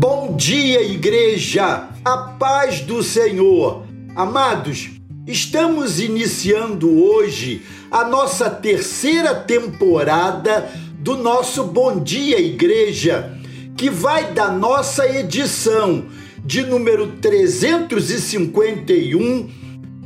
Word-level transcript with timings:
Bom 0.00 0.36
dia, 0.36 0.80
igreja! 0.80 1.88
A 2.04 2.16
paz 2.38 2.82
do 2.82 3.02
Senhor! 3.02 3.82
Amados, 4.14 4.90
estamos 5.26 5.98
iniciando 5.98 7.02
hoje 7.02 7.62
a 7.90 8.04
nossa 8.04 8.48
terceira 8.48 9.34
temporada 9.34 10.70
do 11.00 11.16
nosso 11.16 11.64
Bom 11.64 12.00
Dia, 12.00 12.40
Igreja, 12.40 13.36
que 13.76 13.90
vai 13.90 14.32
da 14.32 14.52
nossa 14.52 15.04
edição 15.04 16.04
de 16.44 16.62
número 16.62 17.14
351 17.20 19.50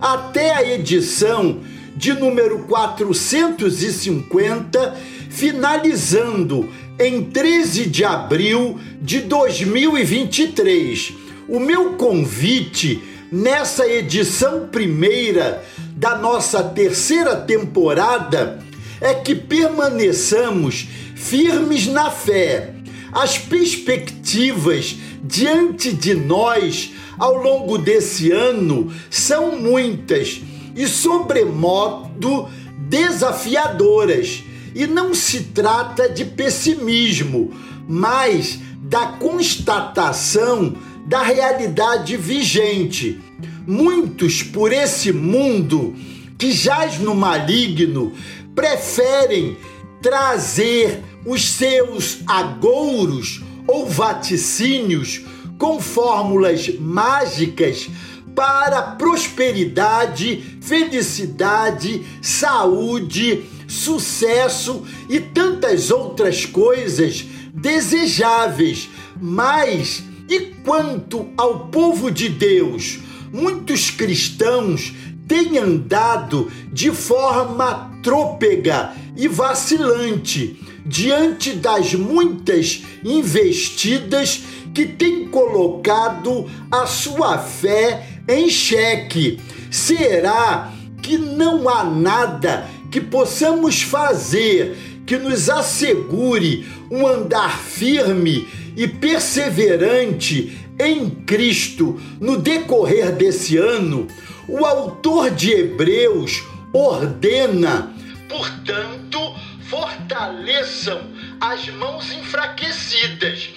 até 0.00 0.54
a 0.54 0.66
edição 0.66 1.60
de 1.94 2.14
número 2.14 2.60
450, 2.60 4.96
finalizando 5.28 6.66
em 6.98 7.22
13 7.24 7.86
de 7.86 8.04
abril 8.04 8.78
de 9.00 9.20
2023. 9.20 11.14
O 11.48 11.58
meu 11.58 11.94
convite 11.94 13.02
nessa 13.30 13.86
edição 13.86 14.68
primeira 14.68 15.64
da 15.96 16.16
nossa 16.16 16.62
terceira 16.62 17.36
temporada 17.36 18.62
é 19.00 19.14
que 19.14 19.34
permaneçamos 19.34 20.86
firmes 21.14 21.86
na 21.86 22.10
fé. 22.10 22.74
As 23.12 23.38
perspectivas 23.38 24.96
diante 25.22 25.92
de 25.92 26.14
nós 26.14 26.92
ao 27.18 27.36
longo 27.36 27.78
desse 27.78 28.30
ano 28.30 28.92
são 29.10 29.56
muitas 29.56 30.40
e, 30.74 30.86
sobremodo, 30.86 32.48
desafiadoras. 32.88 34.42
E 34.74 34.86
não 34.86 35.14
se 35.14 35.44
trata 35.44 36.08
de 36.08 36.24
pessimismo, 36.24 37.52
mas 37.88 38.58
da 38.82 39.06
constatação 39.06 40.74
da 41.06 41.22
realidade 41.22 42.16
vigente. 42.16 43.20
Muitos 43.66 44.42
por 44.42 44.72
esse 44.72 45.12
mundo 45.12 45.94
que 46.38 46.52
jaz 46.52 46.98
no 46.98 47.14
maligno 47.14 48.12
preferem 48.54 49.56
trazer 50.02 51.02
os 51.24 51.48
seus 51.48 52.18
agouros 52.26 53.42
ou 53.66 53.86
vaticínios 53.86 55.22
com 55.58 55.80
fórmulas 55.80 56.68
mágicas 56.80 57.88
para 58.34 58.82
prosperidade, 58.82 60.58
felicidade, 60.60 62.04
saúde, 62.20 63.44
sucesso 63.66 64.84
e 65.08 65.20
tantas 65.20 65.90
outras 65.90 66.44
coisas 66.46 67.24
desejáveis. 67.52 68.88
Mas 69.20 70.02
e 70.28 70.40
quanto 70.64 71.28
ao 71.36 71.68
povo 71.68 72.10
de 72.10 72.28
Deus? 72.28 73.00
Muitos 73.32 73.90
cristãos 73.90 74.92
têm 75.26 75.58
andado 75.58 76.50
de 76.72 76.90
forma 76.90 77.90
trôpega 78.02 78.92
e 79.16 79.28
vacilante 79.28 80.71
diante 80.84 81.52
das 81.52 81.94
muitas 81.94 82.82
investidas 83.04 84.42
que 84.74 84.86
têm 84.86 85.28
colocado 85.28 86.50
a 86.70 86.86
sua 86.86 87.38
fé 87.38 88.06
em 88.28 88.48
xeque. 88.48 89.38
Será 89.70 90.72
que 91.02 91.18
não 91.18 91.68
há 91.68 91.84
nada 91.84 92.68
que 92.90 93.00
possamos 93.00 93.82
fazer 93.82 94.76
que 95.06 95.18
nos 95.18 95.50
assegure 95.50 96.66
um 96.90 97.06
andar 97.06 97.58
firme 97.58 98.46
e 98.76 98.86
perseverante 98.86 100.58
em 100.78 101.10
Cristo 101.10 102.00
no 102.20 102.38
decorrer 102.38 103.12
desse 103.12 103.56
ano? 103.56 104.06
O 104.48 104.64
autor 104.64 105.30
de 105.30 105.52
Hebreus 105.52 106.42
ordena, 106.72 107.94
portanto, 108.28 109.31
fortaleçam 109.72 111.00
as 111.40 111.66
mãos 111.70 112.12
enfraquecidas 112.12 113.48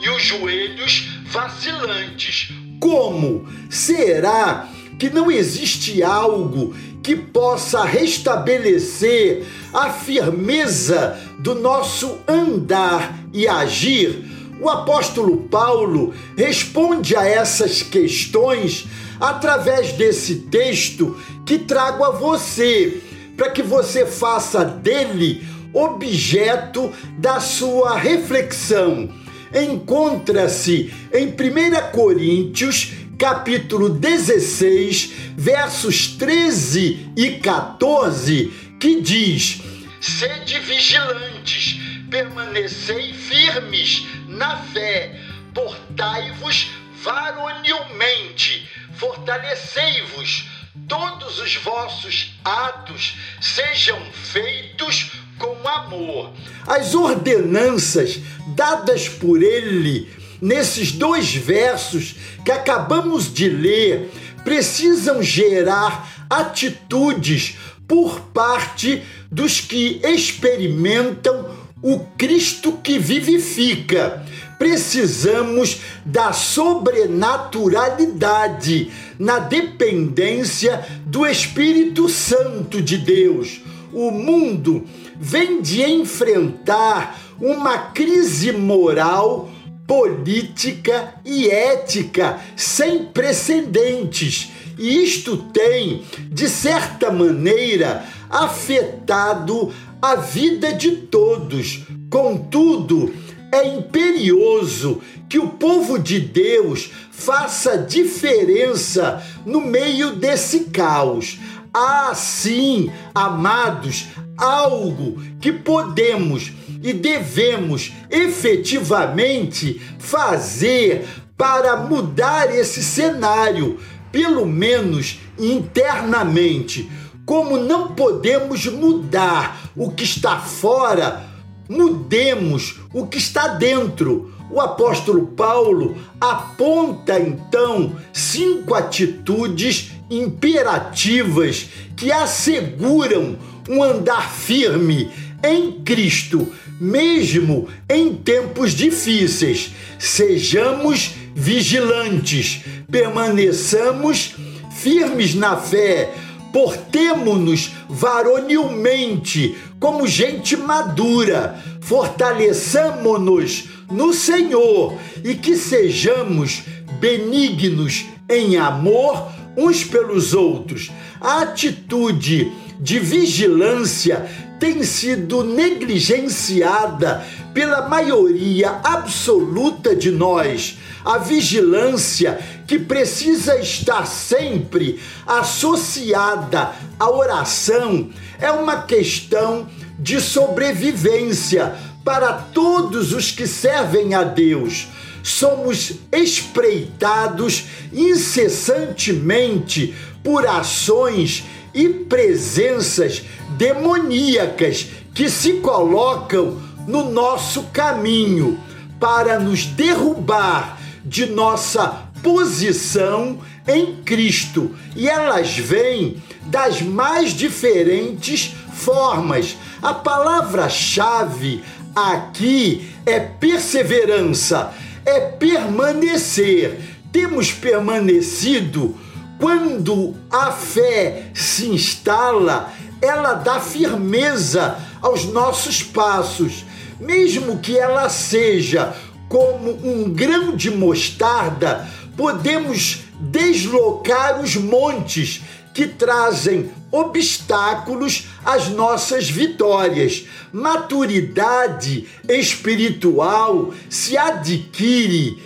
e 0.00 0.08
os 0.08 0.22
joelhos 0.22 1.08
vacilantes. 1.26 2.52
Como 2.78 3.44
será 3.68 4.68
que 5.00 5.10
não 5.10 5.28
existe 5.28 6.00
algo 6.00 6.72
que 7.02 7.16
possa 7.16 7.84
restabelecer 7.84 9.44
a 9.72 9.90
firmeza 9.90 11.20
do 11.40 11.56
nosso 11.56 12.20
andar 12.28 13.18
e 13.32 13.48
agir? 13.48 14.24
O 14.60 14.70
apóstolo 14.70 15.38
Paulo 15.48 16.14
responde 16.38 17.16
a 17.16 17.26
essas 17.26 17.82
questões 17.82 18.86
através 19.18 19.90
desse 19.94 20.36
texto 20.36 21.20
que 21.44 21.58
trago 21.58 22.04
a 22.04 22.10
você, 22.10 23.02
para 23.36 23.50
que 23.50 23.62
você 23.62 24.06
faça 24.06 24.64
dele 24.64 25.52
objeto 25.74 26.92
da 27.18 27.40
sua 27.40 27.98
reflexão. 27.98 29.12
Encontra-se 29.52 30.92
em 31.12 31.28
1 31.28 31.90
Coríntios, 31.92 32.92
capítulo 33.18 33.88
16, 33.88 35.12
versos 35.36 36.08
13 36.08 37.12
e 37.16 37.30
14, 37.38 38.52
que 38.80 39.00
diz: 39.00 39.60
Sede 40.00 40.58
vigilantes, 40.60 41.78
permanecei 42.10 43.12
firmes 43.12 44.06
na 44.28 44.56
fé, 44.56 45.18
portai-vos 45.52 46.70
varonilmente, 47.02 48.68
fortalecei-vos, 48.94 50.48
todos 50.88 51.38
os 51.38 51.54
vossos 51.56 52.34
atos 52.44 53.14
sejam 53.40 54.00
feitos 54.12 55.12
com 55.38 55.68
amor. 55.68 56.32
As 56.66 56.94
ordenanças 56.94 58.20
dadas 58.54 59.08
por 59.08 59.42
ele 59.42 60.08
nesses 60.40 60.92
dois 60.92 61.34
versos 61.34 62.14
que 62.44 62.52
acabamos 62.52 63.32
de 63.32 63.48
ler 63.48 64.10
precisam 64.44 65.22
gerar 65.22 66.26
atitudes 66.28 67.56
por 67.88 68.20
parte 68.20 69.02
dos 69.30 69.60
que 69.60 70.00
experimentam 70.04 71.48
o 71.82 72.00
Cristo 72.16 72.78
que 72.82 72.98
vivifica. 72.98 74.24
Precisamos 74.58 75.78
da 76.04 76.32
sobrenaturalidade 76.32 78.90
na 79.18 79.38
dependência 79.38 80.84
do 81.04 81.26
Espírito 81.26 82.08
Santo 82.08 82.80
de 82.80 82.96
Deus. 82.96 83.60
O 83.92 84.10
mundo 84.10 84.86
vem 85.16 85.60
de 85.62 85.82
enfrentar 85.82 87.20
uma 87.40 87.78
crise 87.78 88.52
moral, 88.52 89.50
política 89.86 91.14
e 91.24 91.48
ética 91.48 92.40
sem 92.56 93.04
precedentes. 93.06 94.50
E 94.78 95.04
isto 95.04 95.36
tem, 95.36 96.02
de 96.30 96.48
certa 96.48 97.10
maneira, 97.10 98.04
afetado 98.28 99.72
a 100.00 100.16
vida 100.16 100.72
de 100.72 100.92
todos. 100.92 101.84
Contudo, 102.10 103.14
é 103.52 103.68
imperioso 103.68 105.00
que 105.28 105.38
o 105.38 105.48
povo 105.48 105.98
de 105.98 106.18
Deus 106.18 106.90
faça 107.10 107.78
diferença 107.78 109.22
no 109.46 109.60
meio 109.60 110.16
desse 110.16 110.64
caos. 110.64 111.38
Há 111.76 112.14
sim, 112.14 112.92
amados, 113.12 114.06
algo 114.38 115.20
que 115.40 115.50
podemos 115.50 116.52
e 116.80 116.92
devemos 116.92 117.92
efetivamente 118.08 119.82
fazer 119.98 121.04
para 121.36 121.76
mudar 121.78 122.54
esse 122.54 122.80
cenário, 122.80 123.80
pelo 124.12 124.46
menos 124.46 125.18
internamente. 125.36 126.88
Como 127.26 127.56
não 127.56 127.88
podemos 127.88 128.66
mudar 128.66 129.72
o 129.74 129.90
que 129.90 130.04
está 130.04 130.38
fora, 130.38 131.24
mudemos 131.68 132.78
o 132.92 133.08
que 133.08 133.18
está 133.18 133.48
dentro. 133.48 134.32
O 134.48 134.60
apóstolo 134.60 135.26
Paulo 135.28 135.96
aponta 136.20 137.18
então 137.18 137.96
cinco 138.12 138.74
atitudes 138.74 139.93
imperativas 140.10 141.66
que 141.96 142.12
asseguram 142.12 143.36
um 143.68 143.82
andar 143.82 144.30
firme 144.30 145.10
em 145.42 145.72
Cristo, 145.82 146.52
mesmo 146.80 147.68
em 147.88 148.14
tempos 148.14 148.72
difíceis. 148.72 149.70
Sejamos 149.98 151.12
vigilantes, 151.34 152.60
permaneçamos 152.90 154.34
firmes 154.70 155.34
na 155.34 155.56
fé, 155.56 156.12
Portemo-nos 156.54 157.72
varonilmente, 157.88 159.56
como 159.80 160.06
gente 160.06 160.56
madura, 160.56 161.60
fortaleçamo-nos 161.80 163.64
no 163.90 164.14
Senhor 164.14 164.96
e 165.24 165.34
que 165.34 165.56
sejamos 165.56 166.62
benignos 167.00 168.04
em 168.30 168.56
amor 168.56 169.32
uns 169.56 169.84
pelos 169.84 170.34
outros. 170.34 170.90
A 171.20 171.42
atitude 171.42 172.52
de 172.80 172.98
vigilância 172.98 174.26
tem 174.58 174.82
sido 174.82 175.44
negligenciada 175.44 177.24
pela 177.52 177.88
maioria 177.88 178.80
absoluta 178.82 179.94
de 179.94 180.10
nós. 180.10 180.78
A 181.04 181.18
vigilância 181.18 182.38
que 182.66 182.78
precisa 182.78 183.58
estar 183.58 184.06
sempre 184.06 184.98
associada 185.26 186.72
à 186.98 187.10
oração 187.10 188.10
é 188.40 188.50
uma 188.50 188.82
questão 188.82 189.68
de 189.98 190.20
sobrevivência 190.20 191.74
para 192.04 192.32
todos 192.32 193.12
os 193.12 193.30
que 193.30 193.46
servem 193.46 194.14
a 194.14 194.22
Deus. 194.22 194.88
Somos 195.22 195.92
espreitados 196.12 197.64
incessantemente 197.92 199.94
por 200.22 200.46
ações 200.46 201.44
e 201.72 201.88
presenças 201.88 203.22
demoníacas 203.56 204.86
que 205.14 205.30
se 205.30 205.54
colocam 205.54 206.60
no 206.86 207.10
nosso 207.10 207.62
caminho 207.72 208.60
para 209.00 209.40
nos 209.40 209.64
derrubar 209.64 210.78
de 211.04 211.26
nossa 211.26 212.04
posição 212.22 213.40
em 213.66 213.96
Cristo. 214.02 214.70
E 214.94 215.08
elas 215.08 215.56
vêm 215.56 216.22
das 216.46 216.82
mais 216.82 217.32
diferentes 217.32 218.54
formas. 218.72 219.56
A 219.82 219.94
palavra-chave 219.94 221.62
aqui 221.94 222.90
é 223.06 223.20
perseverança, 223.20 224.72
é 225.04 225.20
permanecer. 225.20 226.78
Temos 227.12 227.52
permanecido 227.52 228.96
quando 229.38 230.14
a 230.30 230.50
fé 230.52 231.30
se 231.34 231.68
instala, 231.68 232.72
ela 233.00 233.34
dá 233.34 233.60
firmeza 233.60 234.78
aos 235.02 235.24
nossos 235.24 235.82
passos, 235.82 236.64
mesmo 236.98 237.58
que 237.58 237.76
ela 237.76 238.08
seja 238.08 238.94
como 239.28 239.70
um 239.84 240.08
grão 240.10 240.56
de 240.56 240.70
mostarda, 240.70 241.88
podemos 242.16 243.00
deslocar 243.20 244.40
os 244.40 244.56
montes 244.56 245.42
que 245.74 245.86
trazem 245.88 246.70
obstáculos 246.90 248.28
às 248.44 248.68
nossas 248.68 249.28
vitórias. 249.28 250.24
Maturidade 250.52 252.06
espiritual 252.28 253.74
se 253.90 254.16
adquire 254.16 255.42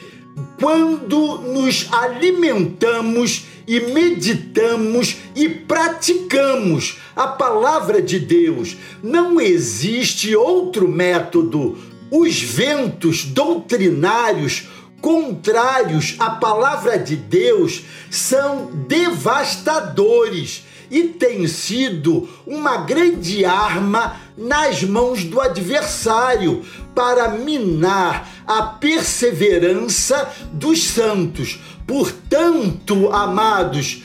quando 0.61 1.38
nos 1.38 1.88
alimentamos 1.91 3.47
e 3.67 3.81
meditamos 3.81 5.17
e 5.35 5.49
praticamos 5.49 6.99
a 7.15 7.26
palavra 7.26 8.00
de 8.00 8.19
Deus. 8.19 8.76
Não 9.03 9.41
existe 9.41 10.35
outro 10.35 10.88
método. 10.88 11.76
Os 12.11 12.41
ventos 12.41 13.25
doutrinários 13.25 14.67
contrários 15.00 16.16
à 16.18 16.30
palavra 16.30 16.98
de 16.98 17.16
Deus 17.16 17.82
são 18.10 18.70
devastadores 18.86 20.64
e 20.90 21.04
tem 21.04 21.46
sido 21.46 22.28
uma 22.46 22.78
grande 22.78 23.44
arma 23.44 24.16
nas 24.36 24.82
mãos 24.82 25.24
do 25.24 25.40
adversário 25.40 26.64
para 26.94 27.28
minar 27.28 28.28
a 28.46 28.62
perseverança 28.62 30.30
dos 30.52 30.82
santos. 30.84 31.58
Portanto, 31.86 33.10
amados, 33.12 34.02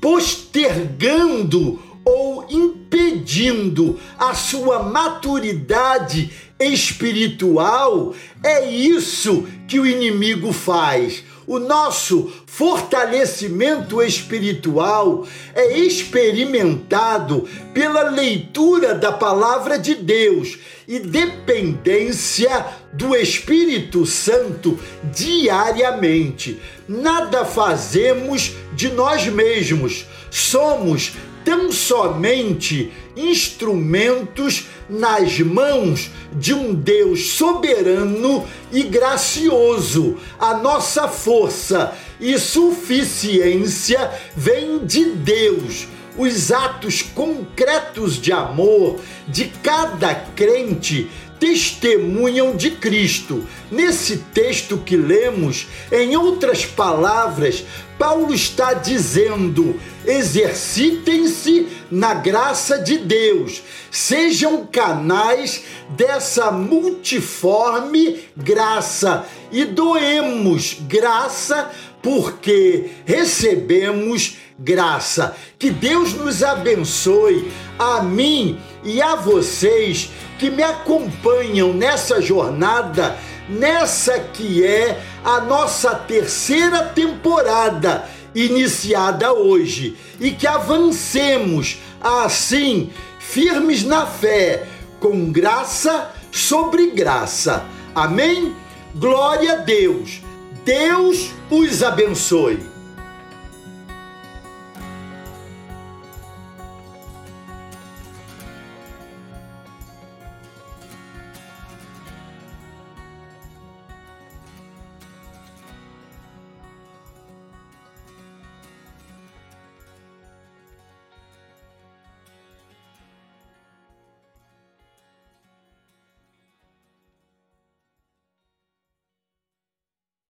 postergando 0.00 1.82
ou 2.04 2.46
impedindo 2.48 3.98
a 4.18 4.32
sua 4.32 4.82
maturidade 4.84 6.32
espiritual, 6.58 8.14
é 8.42 8.68
isso 8.68 9.46
que 9.68 9.78
o 9.78 9.86
inimigo 9.86 10.52
faz. 10.52 11.22
O 11.46 11.60
nosso 11.60 12.32
fortalecimento 12.46 14.02
espiritual 14.02 15.24
é 15.54 15.78
experimentado 15.78 17.48
pela 17.72 18.10
leitura 18.10 18.94
da 18.94 19.12
palavra 19.12 19.78
de 19.78 19.94
Deus 19.94 20.58
e 20.88 20.98
dependência 20.98 22.66
do 22.92 23.14
Espírito 23.14 24.04
Santo 24.04 24.76
diariamente. 25.04 26.60
Nada 26.88 27.44
fazemos 27.44 28.52
de 28.74 28.88
nós 28.90 29.26
mesmos, 29.26 30.04
somos 30.30 31.12
tão 31.46 31.70
somente 31.70 32.92
instrumentos 33.16 34.66
nas 34.90 35.38
mãos 35.38 36.10
de 36.32 36.52
um 36.52 36.74
Deus 36.74 37.28
soberano 37.28 38.44
e 38.72 38.82
gracioso. 38.82 40.16
A 40.40 40.54
nossa 40.54 41.06
força 41.06 41.96
e 42.20 42.36
suficiência 42.36 44.10
vem 44.36 44.84
de 44.84 45.04
Deus. 45.04 45.86
Os 46.18 46.50
atos 46.50 47.02
concretos 47.02 48.16
de 48.20 48.32
amor 48.32 48.98
de 49.28 49.44
cada 49.62 50.14
crente 50.14 51.08
testemunham 51.38 52.56
de 52.56 52.70
Cristo. 52.72 53.46
Nesse 53.70 54.18
texto 54.32 54.78
que 54.78 54.96
lemos, 54.96 55.66
em 55.90 56.16
outras 56.16 56.64
palavras, 56.64 57.64
Paulo 57.98 58.34
está 58.34 58.74
dizendo: 58.74 59.78
exercitem-se 60.04 61.68
na 61.90 62.14
graça 62.14 62.78
de 62.78 62.98
Deus, 62.98 63.62
sejam 63.90 64.66
canais 64.66 65.64
dessa 65.90 66.50
multiforme 66.50 68.20
graça 68.36 69.26
e 69.50 69.64
doemos 69.64 70.76
graça 70.88 71.70
porque 72.02 72.90
recebemos 73.04 74.36
graça. 74.58 75.36
Que 75.58 75.70
Deus 75.70 76.14
nos 76.14 76.42
abençoe, 76.42 77.50
a 77.78 78.02
mim 78.02 78.58
e 78.84 79.00
a 79.00 79.14
vocês 79.14 80.10
que 80.38 80.50
me 80.50 80.62
acompanham 80.62 81.72
nessa 81.72 82.20
jornada, 82.20 83.16
nessa 83.48 84.18
que 84.18 84.64
é 84.64 85.00
a 85.24 85.40
nossa 85.40 85.94
terceira 85.94 86.84
temporada 86.84 88.08
iniciada 88.34 89.32
hoje 89.32 89.96
e 90.20 90.30
que 90.30 90.46
avancemos 90.46 91.78
assim, 92.00 92.90
firmes 93.18 93.82
na 93.82 94.06
fé, 94.06 94.66
com 95.00 95.32
graça 95.32 96.10
sobre 96.30 96.90
graça. 96.90 97.64
Amém? 97.94 98.54
Glória 98.94 99.54
a 99.54 99.56
Deus. 99.56 100.22
Deus 100.64 101.30
os 101.50 101.82
abençoe. 101.82 102.75